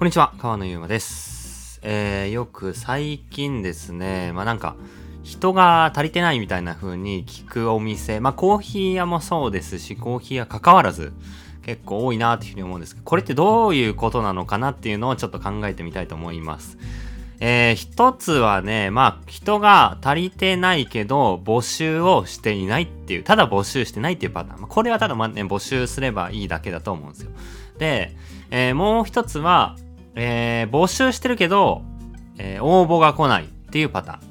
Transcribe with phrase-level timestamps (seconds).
[0.00, 1.78] こんにちは、川野ゆうまです。
[1.82, 4.74] えー、よく最近ですね、まあなんか、
[5.24, 11.12] 人が足りてないみたいな風に聞くお店、まあコーヒー屋もそうですし、コーヒー屋関わらず、
[11.60, 16.78] 結構多いなっていうふうに思うんですけど、これってどういうことなのかなっていうのをちょっと考えてみたいと思います。
[17.40, 24.60] えー、一つはね、まあ、人が足りてないけど、募集をしていないっていう、ただ募集してないっていうパターン。
[24.62, 27.32] まあこれはただまね、募集すればいいだけだと思うんですよ。
[27.78, 28.16] で、
[28.50, 29.76] えーもう一つは、
[30.14, 31.82] えー募集してるけど、
[32.38, 34.30] えー応募が来ないっていうパターン。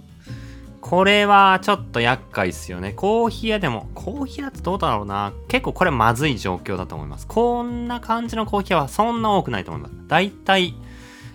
[0.81, 2.93] これはちょっと厄介っすよね。
[2.93, 5.33] コーヒー屋でも、コーヒー屋ってどうだろうな。
[5.47, 7.27] 結構これまずい状況だと思います。
[7.27, 9.93] こんな感じのコーヒー屋はそんな多くないと思います。
[10.07, 10.73] だいたい、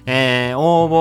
[0.07, 0.93] えー応募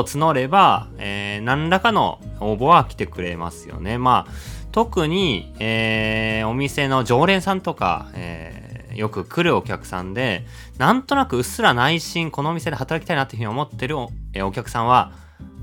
[0.00, 3.98] を募れば、えー何らかの応募は来てくれますよね。
[3.98, 4.32] まあ、
[4.72, 8.61] 特に、えーお店の常連さんとか、え
[8.94, 10.46] よく来るお客さんで、
[10.78, 15.12] なんとなくうっすら内心このお店で働きたいなっていうふうに思ってるお,、えお客さんは、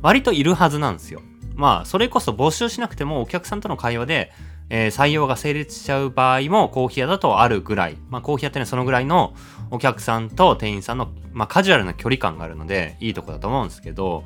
[0.02, 1.22] 割といるはずなんですよ。
[1.56, 4.32] まあ、それこそ募集しなくてもお客さんとの会話で、
[4.70, 7.98] えー採用が成立しちゃう場合もコーヒー屋だとあるぐらい。
[8.10, 9.34] まあ、コーヒー屋ってね、そのぐらいの
[9.72, 14.24] お客さんと店員さんの、まあ、カジュアルな距離感があるので、いいとこだと思うんですけど、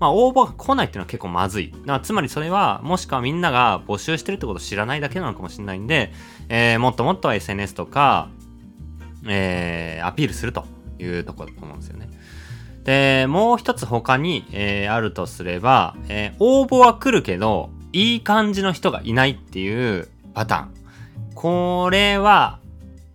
[0.00, 1.72] まあ、応募が来ないっていうのは結構まずい。
[1.86, 6.12] だつまりそれは、もしくはみんなが募集してるってことを知らないだけなのかもしれないんで、
[6.48, 8.28] えーもっともっと SNS とか、
[9.26, 10.64] えーアピールすると
[10.98, 12.08] いうところだと思うんですよね。
[12.84, 20.74] で、もう一つ他に、えーあるとすれば、えー応募は来るけど、いい感じの人がいないっていうパターン。
[21.34, 22.58] これは、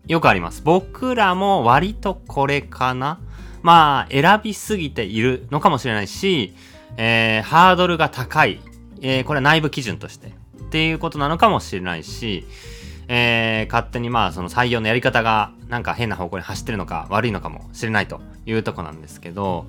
[0.07, 0.63] よくあります。
[0.63, 3.19] 僕らも割とこれかな
[3.61, 6.53] まあ、選びすぎているのかもしれないし、
[6.97, 8.59] えーハードルが高い。
[9.01, 10.27] えーこれは内部基準として。
[10.27, 10.31] っ
[10.71, 12.45] ていうことなのかもしれないし、
[13.07, 19.65] えー勝手にまあその採用のやり方がなんか変な方向に走ってるのか悪いのかもしれないというとこなんですけど、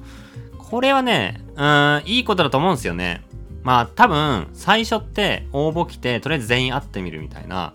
[0.58, 3.22] これはね、うん、いいことだと思うんですよね。
[3.62, 7.72] まあ多分最初って応募来てとりあえず全員会ってみるみたいな、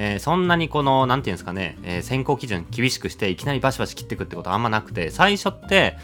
[0.00, 5.98] えーそんなにこの、なんていうんですかね、えー選考基準厳しくしていきなりバシバシ切っていくってことはあんまなくて、最初って、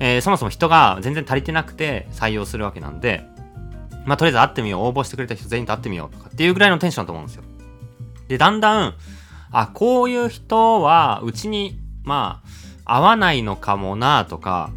[0.00, 3.22] えーそもそも人が全然足りてなくて採用するわけなんで、
[4.06, 7.42] まあとりあえず会ってみよう、応募してくれた人全員と会ってみようとかっていうぐらいのテンションだと思うんですよ。
[8.28, 8.94] で、だんだん、
[9.52, 12.42] あ、こういう人は、うちに、ま
[12.86, 14.70] あ、合わないのかもなとか、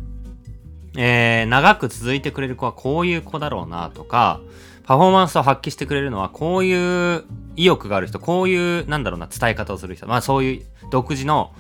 [0.97, 4.39] えー、長く続いてくれる子はこういう子だろうなとか、
[4.87, 7.25] パフォーマンスを発揮してくれるのはこういう
[7.57, 11.53] 意欲がある人、こういう、なんだろうな、伝え方をする人、まあそういう独自の、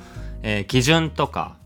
[0.43, 1.57] えー基準とか、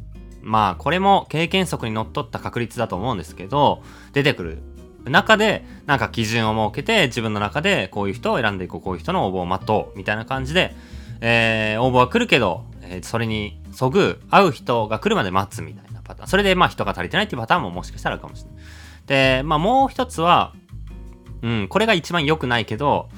[0.42, 4.58] まあこれも経験則にのっとった確率だと思うんですけど、出てくる
[5.06, 10.76] 中で、なんか基準を設けて、自分の中でこういう人を選んでいこう、こういう人の応募を待とう、みたいな感じで、
[11.22, 16.28] えー応募は来るけど、えーそれにそぐ、会う人が来るまで待つみたいなパターン。
[16.28, 18.64] それで、まあ人が足りてないっていうパターンももしかしたらあるかもしれない。
[19.06, 20.54] で、まあもう一つは、
[21.42, 23.10] うん、これが一番良くないけど、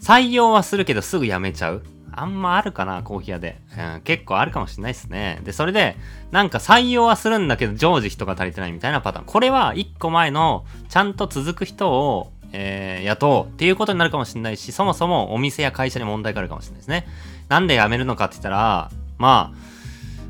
[0.00, 1.82] 採用はするけどすぐ辞めちゃう。
[2.18, 3.60] あんまあるかな、コーヒー屋で。
[3.76, 5.40] うん、結構あるかもしれないですね。
[5.44, 5.96] で、それで、
[6.30, 9.26] なんか採用はするんだけど、常時人が足りてないみたいなパターン。
[9.26, 17.06] これは一個前の、ちゃんと続く人を、えー雇うっていうことになるかもしれないし、そもそもお店や会社に問題があるかもしれないですね。
[17.48, 19.76] なんで辞めるのかって言ったら、まあ、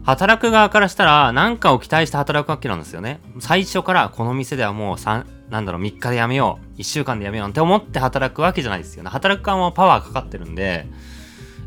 [0.06, 3.20] 働く側からしたら、何かを期待して働くわけなんですよね。
[3.38, 9.10] 最初から、この店ではもう3、なんだろう、3日で辞めよう、1週間で辞めようって思って働くわけじゃないですよね。
[9.10, 10.86] 働く側もパワーかかってるんで、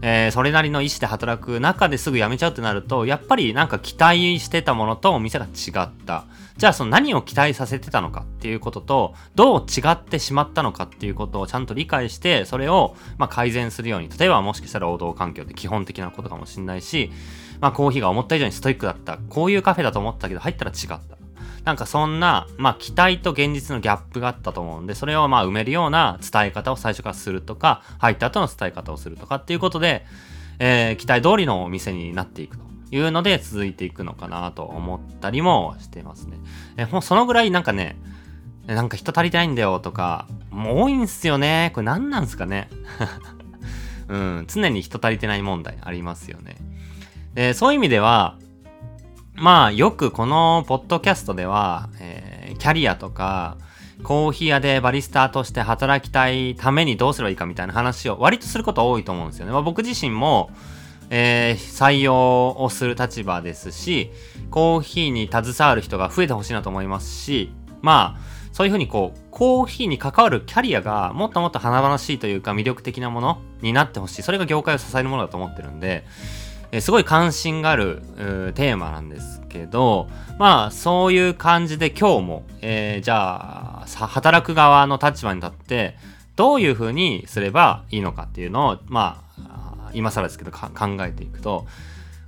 [0.01, 6.25] えーそれなりの意思で働く中ですぐ辞めちゃうってなると、やっぱりなんか期待してたものとお店が違った。
[6.57, 17.12] じゃあその何を期待させてたのかっていうことと、どう違ってしまったのかっていうことをちゃんと理解して、それをま改善するように、例えばもしかしたら労働環境って基本的なことかもしれないし、
[17.62, 19.18] まあコーヒーが思った以上にストイックだった。
[19.29, 21.19] こういうカフェだと思ったけど入ったら違った。
[21.69, 30.03] なんかそんな、まあ期待と現実のギャップがあったと思うんで、それをまあ埋めるような伝え方を最初からするとか、入った後の伝え方をするとかっていうことで、
[30.57, 36.38] えー期待通りのお店になっていくというので続いていくのかなと思ったりもしてますね。
[36.75, 37.98] えもうそのぐらいなんかね、
[38.65, 41.69] なんか人足りてないんだよとか、もう多いんすよね。
[41.75, 42.68] これ何なんすかね。
[44.10, 46.56] うん、常に人足りてない問題ありますよね。
[47.36, 48.39] で、そういう意味では、
[49.39, 53.57] まあよくこのポッドキャストでは、えーキャリアとか、
[54.03, 59.53] コーヒー屋でバリスタとして働きたいためにどうすればいいかみたいな話を割とすること多いと思うんですよね。
[59.53, 60.50] まあ、僕自身も、
[61.09, 64.12] えー採用をする立場ですし、
[64.51, 68.21] コーヒーに携わる人が増えてほしいなと思いますし、まあ、
[68.51, 74.24] そういうふうにこう、コーヒーに関わるキャリアがもっともっと華々しいというか魅力的なものになってほしい。
[74.24, 76.03] それが業界を支えるものだと思ってるんで、
[76.71, 78.01] えすごい関心がある
[78.56, 80.07] テーマなんですけど、
[80.38, 85.98] まあそういう感じで今日も、えー、じゃあ働く側の立場に立って
[86.36, 90.69] どういうふうにすればいいのかっていうのをまあ今更ですけど考
[91.01, 91.66] えていくと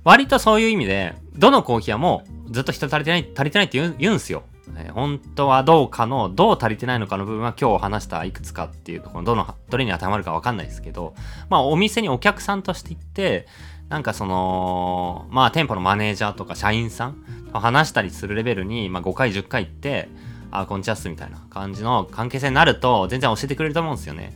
[0.04, 4.42] 割とそういう意味でどのコーヒー屋もずっと人足りてない足りてないって言う言うんすよ。
[4.76, 11.14] えー、本当はどうかのどう足りてないのかの部分は今日話したいくつかっていうところどのどれに当てはまるか分かんないですけど
[11.50, 13.46] まあお店にお客さんとして行って
[13.92, 20.08] なんかその、まあ店舗のマネージャーとか社員さんと話したりするレベルに、まあ5回10回行って、
[20.50, 24.32] あ、こんちゃっすみたいな感じの関係性になると全然教えてくれると思うんですよね。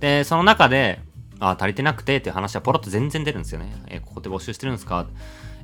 [0.00, 0.98] で、その中で、
[1.38, 3.72] あ、足りてなくてっていう話はポロッと全然出るんですよね。
[3.86, 5.06] え、ここで募集してるんですか？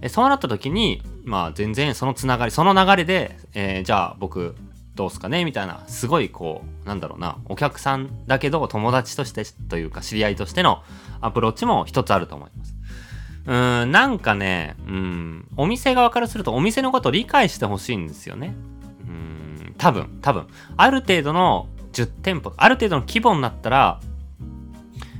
[0.02, 4.54] え、そうなった時に、まあ全然そのつながり、その流れで、えー、じゃあ僕
[4.94, 5.44] どうすかね？
[5.44, 10.84] みたいな、すごいこう、なんだろうな、お客さんだけど友達としてというか知り合いとしての
[11.20, 12.75] アプローチも一つあると思います。
[13.46, 18.54] うん、なんかね、うん、お店側からするとお店のことを理解してほしいんですよね。
[19.06, 20.46] うん、多分、多分。
[20.76, 24.00] ある程度の10店舗、ある程度の規模になったら、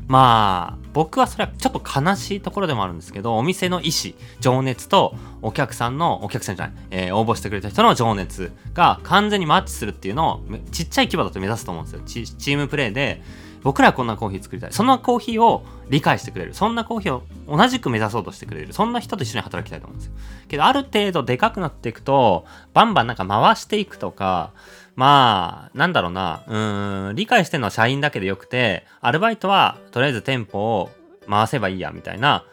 [0.09, 10.41] まあ、僕はそれはちょっと悲しいところでもあるんですけど、お店の意思、情熱とお客さんの、お客さんじゃない、えー、応募してくれた人の情熱が完全にマッチするっていうのを、
[10.71, 12.25] ちっちゃい規模だと目指すと思うんですよ。
[12.25, 13.23] チームプレイで、
[13.67, 14.73] 僕らはこんなコーヒー作りたい。
[14.73, 16.55] そんなコーヒーを理解してくれる。
[16.55, 18.73] そんなコーヒーを同じく目指そうとしてくれる。
[18.73, 20.13] そんな人と一緒に働きたいと思うんですよ。
[20.47, 24.53] けど、ある程度でかくなっていくと、バンバンなんか回していくとか、
[24.95, 30.91] まあ、なんだろうな、うーん、理解してるのは社員だけでよくて、アルバイトはとりあえず店舗を
[31.29, 32.45] 回せばいいや、みたいな、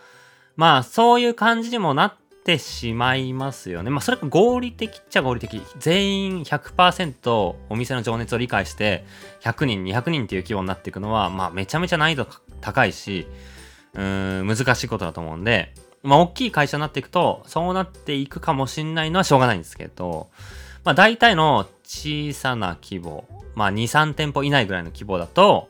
[0.56, 3.90] まあ、そういう感じにもなってしまいますよね。
[3.90, 5.62] まあ、それが合理的っちゃ合理的。
[5.80, 9.06] 全員100%お店の情熱を理解して、
[9.42, 12.28] 100人、200人っていう規模になっていくのは、まあ、めちゃめちゃ難易度
[12.62, 13.28] 高いし、
[13.94, 15.74] うん、難しいことだと思うんで、
[16.04, 20.30] まあ、大きい会社になっていくと、そうなっていくかもしんないのはしょうがないんですけど、
[20.84, 23.26] まあ、大体の小さな規模、
[23.56, 25.70] まあ、2、3店舗以内ぐらいの規模だと、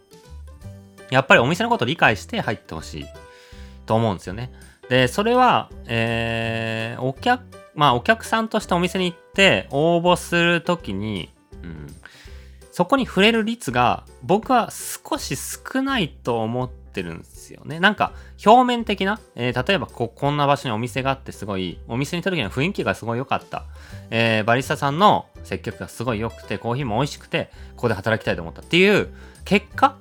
[1.11, 3.05] やっぱりお店のことを理解して入ってほしい
[3.85, 4.51] と思うんですよね。
[4.93, 7.41] で、それは、えー、お客、
[7.73, 11.87] まあお客さんとしてお店に行って応募するときに、うん、
[12.71, 17.79] そこに触れる率が僕は少し少ないと思ってるんですよね。
[17.79, 18.13] なんか
[18.45, 23.65] 表面的な、えー、例えばここんな場所にお店があってすごい、お店に行った時の雰囲気がすごい良かった。
[24.11, 29.09] えー、バリスタさんの接客がすごい良くて、コーヒーも美味しくて、ここで働きたいと思ったっていう
[29.43, 29.97] 結果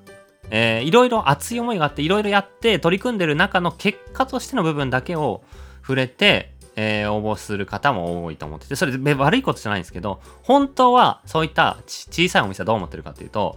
[0.54, 5.42] えー、いろいろ熱い思いがあっていろいろやって取り組んでる中の結果としての部分だけを
[5.80, 13.56] 触れて、えー、応募する方も多いと思っててそれ悪いことじゃないんですけど本当はそういった小さいお店はどう思ってるかっていうと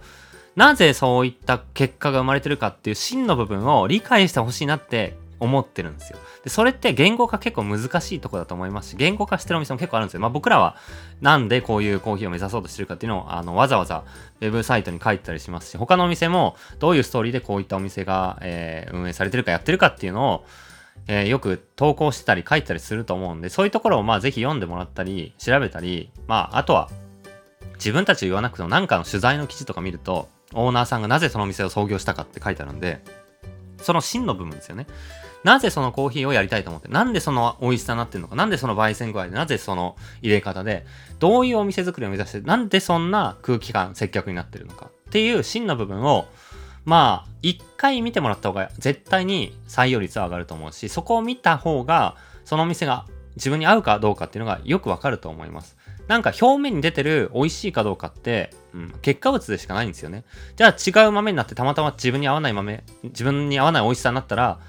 [0.56, 6.18] なぜそういった結果が生まれてるかっていう真の部分を理解してほしいなって思ってるんですよ。
[6.44, 10.20] で、それって言語化結構難しいとこだと思いますし、言語化してるお店も結構あるんですよ。
[10.20, 10.76] まあ僕らは
[11.20, 14.04] なんでこういうコーヒーを目指そうとしてるかっていうのを、あの、わざわざ
[14.40, 20.44] ウェブサイトに書いてたりしますし、他のお店もどういうストーリーでこういったお店が、えー、運営されてるかやってるかっていうのを、
[21.08, 26.90] えー、よく投稿してたり書いたりすると思うんで、そういうところをまあぜひ読んでもらったり、調べたり、まああとは
[27.74, 33.00] 自分たちを言わなくても何かの取材の記事とか見ると、オーナーさんがなぜそのお店を創業したかって書いてあるんで、
[33.82, 34.86] その真の部分ですよね。
[35.44, 40.84] なぜそのコーヒーをやりたいと思って、なんでその美味しさになってるのか、なんでその焙煎具合で、なぜその入れ方で、
[41.18, 46.26] どういうお店作りを目指して、なんでそんな空気感、接客になってるのかっていう真の部分を、
[46.84, 55.76] まあ、一回見てもらった方が絶対に採用率は上がると思うし、そこを見た方が、そのお店が自分に合うかどうかっていうのがよくわかると思います。
[56.08, 60.24] なんか表面に出てる美味しいかどうかって、うん、結果物でしかないんですよね。
[60.54, 64.60] じゃあ違う豆になってたまたま自分に合わない豆、自分に合わない美味しさになったら、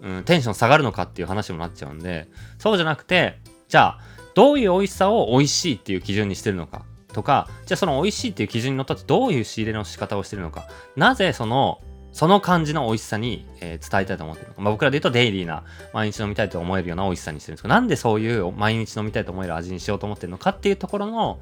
[0.00, 2.28] うん、テンション下がるのかっていう話もなっちゃうんで、
[2.58, 4.00] そうじゃなくて、じゃあ、
[4.34, 10.66] どういう美味しさを美味しいっていう基準にしてるのかとか、じゃあその美味しいっていう基準にのっとってどういう仕入れの仕方をしてるのか、
[10.96, 11.82] なぜその、
[12.12, 14.62] その感じの美味しさに、えー、伝えたいと思ってるのか。
[14.62, 21.40] まあ、僕らで言うとデイリーな、毎日飲みたいと思えるような美味しさにしてるんですけど、なんでそういう毎日飲みたいと思える味にしようと思ってるのかっていうところの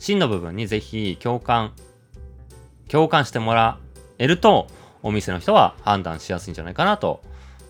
[0.00, 1.72] 真の部分にぜひ共感、
[2.88, 3.78] 共感してもら
[4.18, 4.66] えると、
[5.02, 7.22] お店の人は判断しやすいんじゃないかなと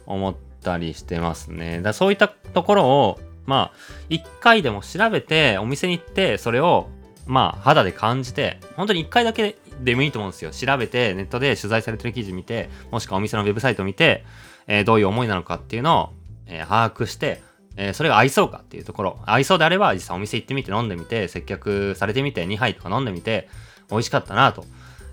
[0.06, 1.82] 思ったりしてますね。
[1.82, 3.76] だそういったところを、まあ、
[4.08, 6.88] 一回でも調べて、お店に行って、それを、
[7.26, 10.52] まあ、肌で感じて、本当に一回だけでもいいと思うんですよ。
[10.52, 14.24] 調べて、ネットで取材されてる記事見て、もしくはお店のウェブサイト見て、
[14.68, 16.12] えー、どういう思いなのかっていうのを、
[16.46, 17.42] えー、把握して、
[17.80, 19.18] えー、それが合いそうかっていうところ。
[19.24, 23.48] 合いそうであれば、実際お店行ってみて飲んでみて、接客されてみて、2杯とか飲んでみて、
[23.90, 24.66] 美味しかったなと。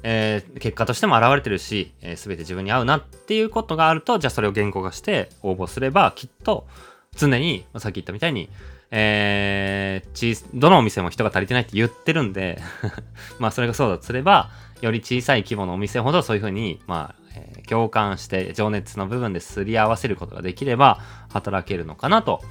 [0.04, 6.68] えー、結果としても現れてるし、えー、全て自分に合うなっていうことがあるとじゃあそれを言語化して応募すればきっと
[7.16, 8.48] 常にさっき言ったみたいに
[8.90, 12.62] えー、どのお店も人が足りてないって言ってるんで
[13.38, 22.42] まあそれがそうだとすればより小さい規模のお店ほどそういうふうにまあ、えー、共感して情熱の部分ですり合わせることができれば働けるのかなと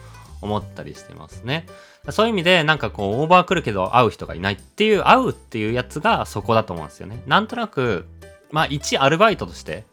[0.40, 1.66] 思ったりしてますね。
[2.10, 7.22] そういう意味でなんかこうオーバー来るけど会う人がいないっていう会うっていうやつがそこだと思うんですよね。
[7.26, 8.06] なんとなく
[8.52, 9.84] まあ一アルバイトとして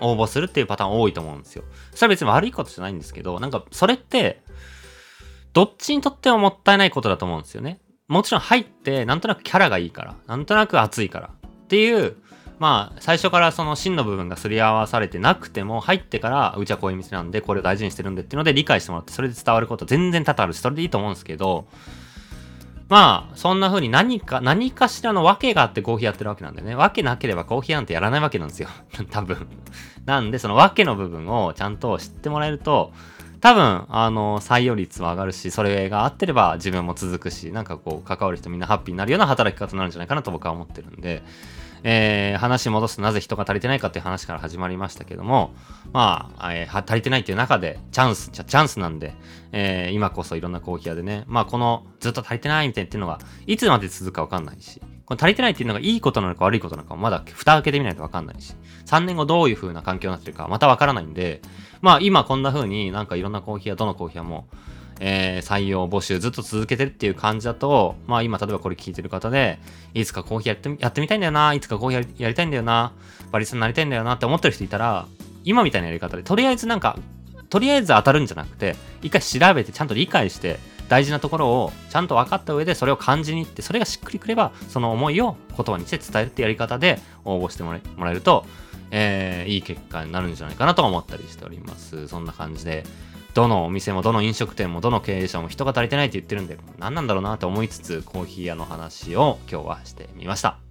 [0.00, 1.64] 応募するっていうパターン多いと思うんですよ。
[1.94, 4.42] それは別に悪いことじゃないんですけどなんかそれって
[5.52, 7.80] どっちにとってももったいないことだと思うんですよね。
[8.08, 12.16] もちろん入ってなんとなくキャラがいいからなんとなく熱いからっていう
[12.60, 20.52] まあ最初からその真の部分がすり合わされてなくても入ってからうちはこういう店なんでこれを大事にしてるんでっていうので理解してもらってそれで伝わること全然多々ある。
[20.52, 21.66] しそれでいいと思うんですけど
[22.90, 28.68] まあそんな風に何か何かしらの訳があってコーヒーやってるわけなんでね訳なければコーヒーなんてやらないわけなんですよ。
[29.10, 29.48] 多分。
[30.04, 32.92] なんでその訳の部分をちゃんと知ってもらえると
[33.40, 41.22] 多分、あの、採用率は上がるし、それが合ってれば自分も続くし、なんかこう、関わる人みんなハッピーになるような働き方になるんじゃないかなと僕は思ってるんで、
[41.82, 45.54] えー、話戻すとなぜ人が足りてないかっていう話から始まりましたけども、
[45.92, 49.14] まあ、えー、足りてないっていう中で、チャンス、チャンスなんで、
[49.52, 58.54] えー、今こそいろんなコーヒー屋でね、まあこのずっと足りてないみたいなっていうのが、いつまで続くかわかんないし、この足りてないっていうのがいいことなのか悪いことなのかもまだ蓋開けてみないとわかんないし、
[58.86, 61.42] 3年後どういう風な環境になってるかまたわからないんで、
[61.80, 64.48] まあ今こんな風になんかいろんなコーヒー屋、どのコーヒー屋も、
[65.00, 69.58] えー、採用募集ずっと続けてるっていう感じだと、まあ今例えばこれ聞いてる方で、
[69.94, 72.92] いつかコーヒーやってやってみたいんだよな、いつかコーヒーやりたいんだよな、
[73.32, 75.06] バリスタになりたいんだよなって思ってる人いたら、
[75.42, 76.98] 今みたいなやり方で、とりあえずなんか、
[77.48, 80.58] とりあえず当たるんじゃなくて、一回調べてちゃんと理解して、
[80.90, 88.44] 大事なところをちゃんと分かった上でそれを感じに行ってそれがしっくりくればその思いを言葉にして伝えるってやり方で応募してもらえると、
[88.90, 92.08] えー、いい結果になるんじゃないかなと思ったりしております。
[92.08, 92.84] そんな感じで。
[93.34, 100.69] どのお店もどの飲食店もどの経営者も人が足りてないって言ってるんで何なんだろうなと思いつつコーヒー屋の話を今日はしてみました。